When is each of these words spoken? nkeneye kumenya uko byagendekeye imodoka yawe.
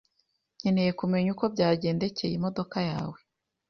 nkeneye 0.59 0.91
kumenya 0.99 1.29
uko 1.35 1.45
byagendekeye 1.53 2.33
imodoka 2.37 2.77
yawe. 2.89 3.17